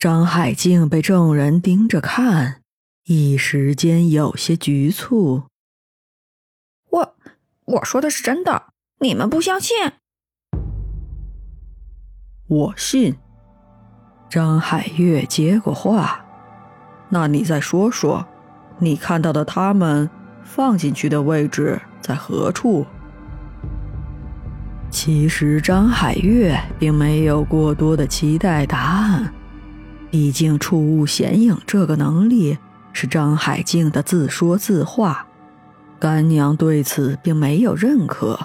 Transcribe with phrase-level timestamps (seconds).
[0.00, 2.60] 张海静被众人盯着看，
[3.06, 5.42] 一时间有些局促。
[6.88, 7.16] 我
[7.64, 8.66] 我说的是真的，
[9.00, 9.76] 你们不相信？
[12.46, 13.16] 我信。
[14.30, 16.24] 张海月接过话，
[17.08, 18.24] 那你再说说，
[18.78, 20.08] 你看到的他们
[20.44, 22.86] 放进去的位置在何处？
[24.92, 29.34] 其实张海月并没有过多的期待答案。
[30.10, 32.56] 毕竟，触物显影这个能力
[32.92, 35.26] 是张海静的自说自话，
[35.98, 38.38] 干娘对此并没有认可。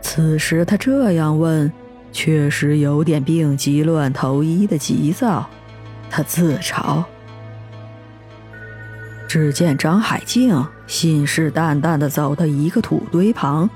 [0.00, 1.70] 此时他这样问，
[2.12, 5.48] 确实有点病急乱投医的急躁。
[6.08, 7.04] 他自嘲。
[9.28, 13.68] 只见张海静信誓旦旦地走到一个土堆旁，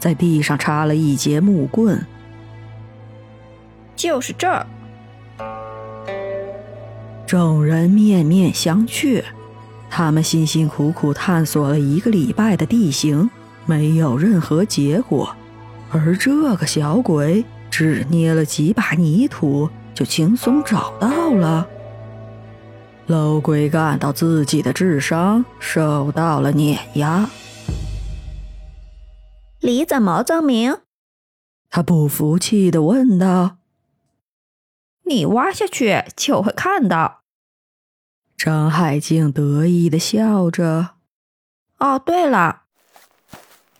[0.00, 2.04] 在地上插了一截木棍。
[3.96, 4.66] 就是这儿。
[7.26, 9.24] 众人面面相觑，
[9.90, 13.28] 他们辛辛苦苦探索了一个礼拜的地形，
[13.64, 15.34] 没有任何结果，
[15.90, 21.66] 而这个小鬼只捏了几把泥土，就轻松找到了。
[23.06, 27.28] 老鬼感到自己的智商受到了碾压。
[29.62, 30.76] 你怎么证明？
[31.70, 33.55] 他不服气的问道。
[35.06, 37.22] 你挖下去就会看到。
[38.36, 40.90] 张海静得意的笑着。
[41.78, 42.62] 哦，对了，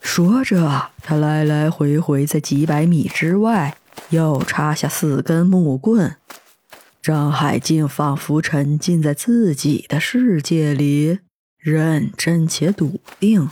[0.01, 3.77] 说着，他来来回回在几百米之外
[4.09, 6.17] 又插下四根木棍。
[7.01, 11.19] 张海静仿佛沉浸在自己的世界里，
[11.57, 13.49] 认真且笃定。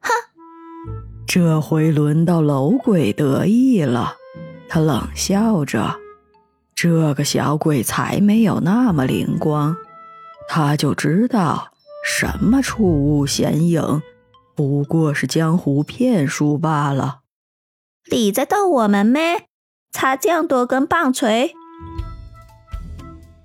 [0.00, 0.10] 哼，
[1.26, 4.16] 这回轮到楼鬼得意了。
[4.68, 5.96] 他冷笑着
[6.74, 9.76] ：“这个小鬼才没有那么灵光，
[10.48, 11.68] 他就知道
[12.04, 14.02] 什么触物显影，
[14.54, 17.20] 不过是江湖骗术罢了。”
[18.10, 19.46] 你在逗我们咩？
[19.92, 21.52] 擦这样多根棒槌，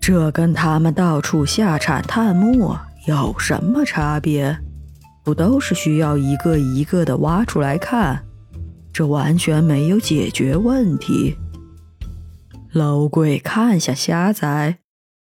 [0.02, 2.76] 这跟他们到处下铲探墓
[3.08, 4.60] 有什么差别？
[5.24, 8.26] 不都是需要一个一个的挖出来看？
[8.94, 11.38] 这完全没有解决问题。
[12.72, 14.78] 老鬼看向虾仔，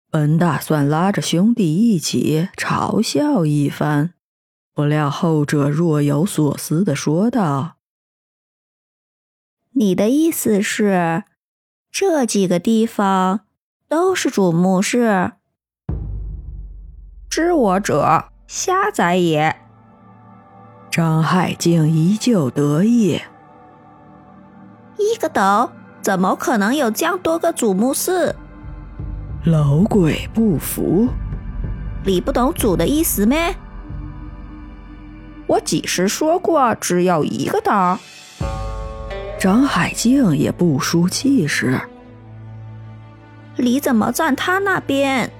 [0.10, 4.14] 本打算拉着兄弟一起嘲笑一番，
[4.74, 7.78] 不料后者若有所思的说道
[9.74, 11.24] ：“你的意思是，
[11.92, 13.42] 这几个地方
[13.88, 15.34] 都是主墓室？
[17.30, 19.56] 知我者，虾仔也。”
[20.90, 23.22] 张海静依旧得意。
[25.14, 25.70] 一个斗
[26.02, 28.36] 怎么可能有这样多个主墓室？
[29.44, 31.08] 老鬼不服，
[32.04, 33.56] 你不懂主的意思咩？
[35.48, 37.72] 我几时说过只有一个斗？
[39.40, 41.80] 张海静也不输气势，
[43.58, 45.32] 你怎么站他那边？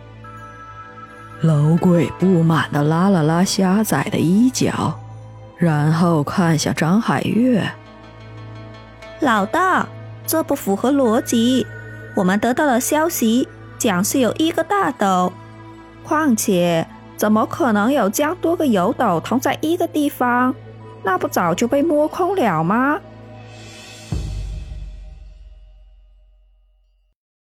[1.42, 5.00] 老鬼不满的拉了拉虾仔的衣角，
[5.58, 7.68] 然后看向张海月。
[9.22, 9.88] 老大，
[10.28, 11.66] 这不符合逻辑。
[12.16, 15.32] 我们得到的消息讲是有一个大斗，
[16.04, 16.88] 况且
[17.18, 20.54] 怎么可能有这样多个油斗同在一个地方？
[21.04, 23.00] 那不早就被摸空了吗？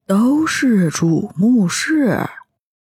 [0.06, 2.28] 都是主墓室，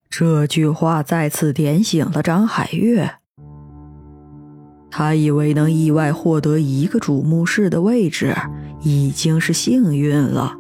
[0.09, 3.17] 这句话再次点醒了张海月。
[4.95, 8.37] 他以为能意外获得一个主墓室的位置
[8.83, 10.55] 已经是幸运了，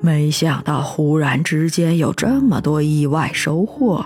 [0.00, 4.04] 没想到忽然之间有这么多意外收获。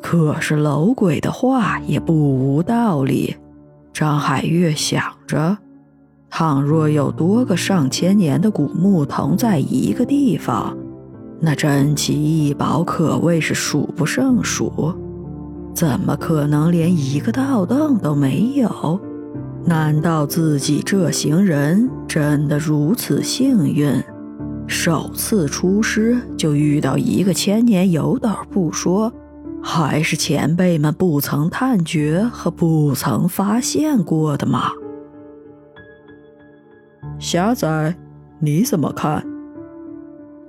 [0.00, 3.36] 可是楼鬼的话也不无道理。
[3.92, 5.56] 张海月想着，
[6.28, 10.76] 倘若有多个上千年的古墓同在一个地方，
[11.38, 14.92] 那珍奇异宝可谓是数不胜数。
[15.74, 19.00] 怎么可能连一个道洞都没有？
[19.64, 24.02] 难道自己这行人真的如此幸运，
[24.66, 29.12] 首次出师就遇到一个千年油斗不说，
[29.62, 34.72] 还是前辈们不曾探掘和不曾发现过的吗？
[37.18, 37.94] 瞎仔，
[38.40, 39.24] 你怎么看？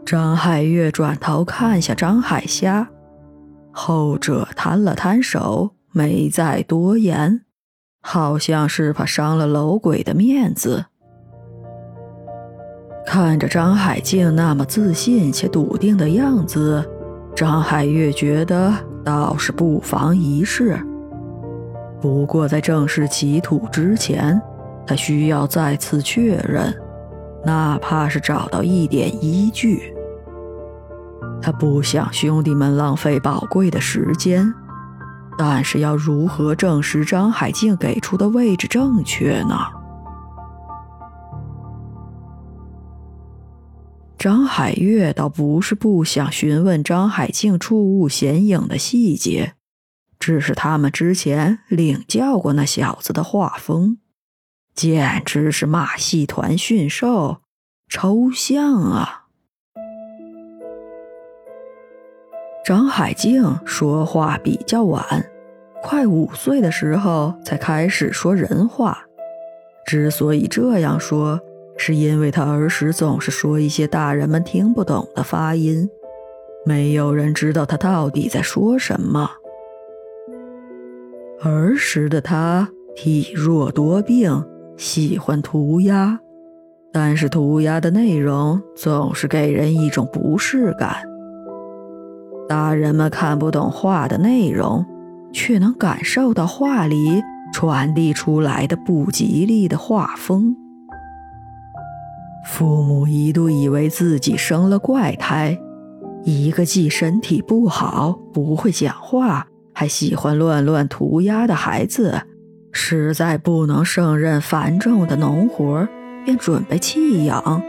[0.03, 2.89] 张海月转头看向张海虾。
[3.73, 7.41] 后者摊了摊手，没再多言，
[8.01, 10.85] 好像是怕伤了楼鬼的面子。
[13.05, 16.87] 看着张海静那么自信且笃定的样子，
[17.35, 18.71] 张海月觉得
[19.03, 20.79] 倒是不妨一试。
[21.99, 24.41] 不过在正式起土之前，
[24.85, 26.73] 他需要再次确认，
[27.45, 29.92] 哪怕是找到一点依据。
[31.43, 34.53] 他不想兄弟们浪费宝贵的时间，
[35.37, 39.57] 但是要如何证实张海静给出的位置正确呢？
[44.17, 49.55] 张海月倒不是不想询问张海静触物显影的细节，
[50.17, 53.97] 只是他们之前领教过那小子的画风，
[54.73, 57.41] 简直是马戏团驯兽，
[57.89, 59.22] 抽象啊！
[62.63, 65.03] 张海静说话比较晚，
[65.81, 68.97] 快五岁的时候才开始说人话。
[69.85, 71.37] 之所以这样说，
[71.75, 75.89] 是因为他儿时总是说一些大人们听不懂的发音，
[76.65, 79.29] 没有人知道他到底在说什么。
[81.41, 84.41] 儿时的他体弱多病，
[84.77, 86.17] 喜欢涂鸦，
[86.93, 91.03] 但是涂鸦的内容总是给人一种不适感。
[92.47, 94.85] 大人们看不懂画的内容，
[95.31, 97.23] 却能感受到画里
[97.53, 100.55] 传递出来的不吉利的画风。
[102.45, 105.57] 父母一度以为自己生了怪胎，
[106.23, 112.21] 一个既身体不好、不会讲话，还喜欢乱乱涂鸦的孩子，
[112.73, 115.87] 实在不能胜任繁重的农活，
[116.25, 117.61] 便准备弃养。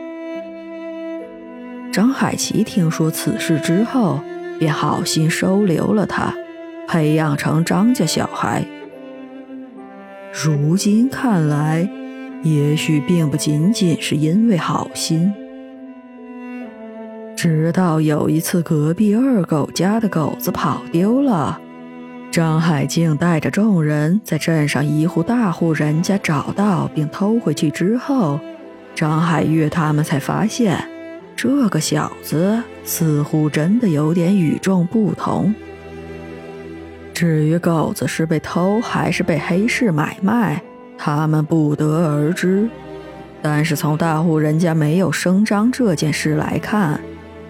[1.92, 4.18] 张海琪听说此事之后。
[4.58, 6.34] 便好心收留了他，
[6.86, 8.64] 培养成张家小孩。
[10.32, 11.88] 如今看来，
[12.42, 15.32] 也许并不仅仅是因为好心。
[17.36, 21.60] 直到有一次，隔壁二狗家的狗子跑丢了，
[22.30, 28.40] 张海静带着众人在镇上一户大户人家找到并偷回去之后，
[28.94, 30.93] 张海月他们才发现。
[31.36, 35.54] 这个小子似乎真的有点与众不同。
[37.12, 40.62] 至于狗子是被偷还是被黑市买卖，
[40.98, 42.68] 他们不得而知。
[43.40, 46.98] 但是从大户人家没有声张这件事来看，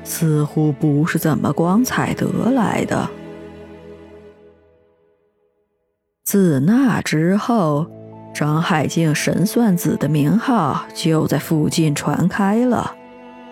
[0.03, 3.09] 似乎不是怎么光彩得来的。
[6.25, 7.87] 自那之后，
[8.35, 12.95] 张海静神算子的名号就在附近传开了。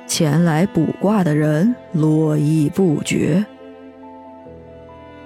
[0.06, 3.44] 前来卜卦的人络绎不绝。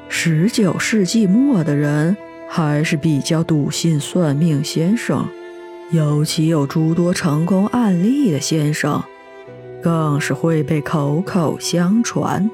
[0.08, 2.16] 十九世纪末的人
[2.48, 5.26] 还是比较笃信算命先生，
[5.90, 9.02] 尤其有诸多成功案例的先生，
[9.82, 12.48] 更是会被口口相传。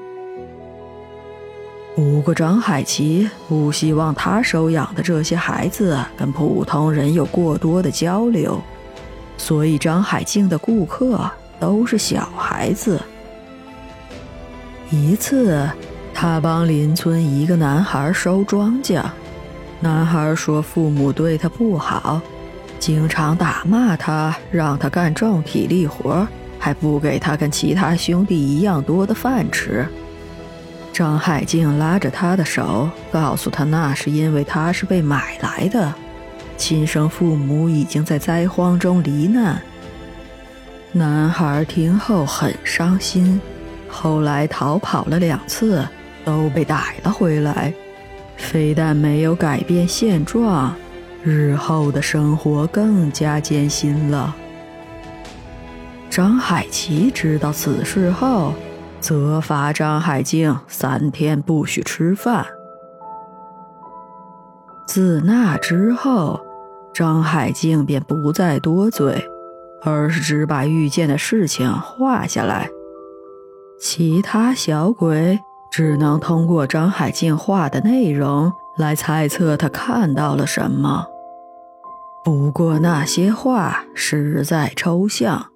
[1.95, 8.59] 不过张海奇不希望他收养的这些孩子跟普通人有过多的交流，
[9.37, 11.29] 所以张海静的顾客。
[11.63, 13.01] 都是小孩子。
[14.89, 15.65] 一次，
[16.13, 19.01] 他帮邻村一个男孩收庄稼，
[19.79, 22.19] 男孩说父母对他不好，
[22.79, 26.27] 经常打骂他，让他干重体力活，
[26.59, 29.87] 还不给他跟其他兄弟一样多的饭吃。
[30.91, 35.93] 张海静拉着他的手，告诉他那是因为他是被买来的，
[36.57, 39.61] 亲生父母已经在灾荒中罹难。
[40.95, 43.41] 男孩听后很伤心，
[43.89, 45.83] 后来逃跑了两次，
[46.23, 47.73] 都被逮了回来。
[48.37, 50.75] 非但没有改变现状，
[51.23, 54.35] 日后的生活更加艰辛了。
[56.11, 58.53] 张海琪知道此事后，
[58.99, 62.45] 责罚张海静三天不许吃饭。
[64.85, 66.39] 自那之后，
[66.93, 69.27] 张海静便不再多嘴。
[69.83, 72.69] 而是只把遇见的事情画下来，
[73.79, 75.39] 其他小鬼
[75.71, 81.05] 只能通过张海静画的内容来猜测他看到了什么。
[82.23, 85.47] 不过那些画实在抽象，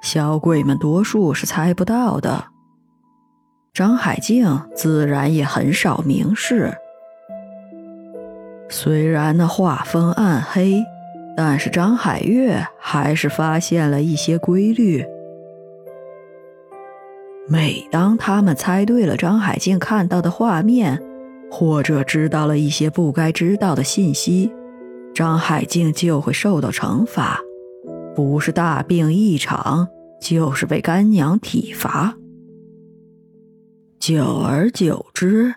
[0.00, 2.44] 小鬼们多数是猜不到的。
[3.74, 6.72] 张海静自然也很少明示，
[8.68, 10.84] 虽然那画风暗黑。
[11.36, 15.04] 但是张海月还是发现了一些规律。
[17.48, 21.02] 每当他们猜对了张海静看到的画面，
[21.50, 24.52] 或者知道了一些不该知道的信息，
[25.14, 27.40] 张海静就会受到惩罚，
[28.14, 29.88] 不是大病一场，
[30.20, 32.14] 就是被干娘体罚。
[33.98, 35.54] 久而久之，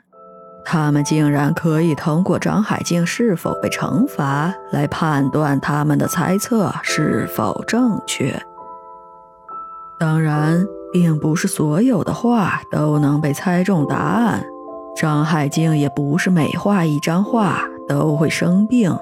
[0.65, 8.41] 他们竟然可以通过张海静是否被惩罚来判断他们的猜测是否正确。
[9.99, 14.43] 当然，并不是所有的画都能被猜中答案。
[14.97, 18.97] 张海静也不是每画一张画都会生病，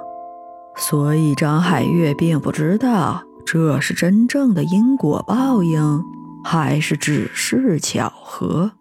[0.75, 6.03] 所以张海月并不知道这是真正的因果报应，
[6.43, 8.71] 还是只是巧合。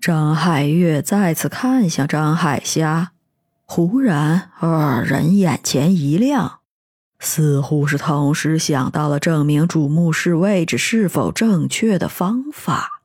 [0.00, 3.12] 张海月再次看向张海霞，
[3.66, 6.60] 忽然二人眼前一亮，
[7.18, 12.99] 似乎是同时想到了证明主墓室位置是否正确的方法。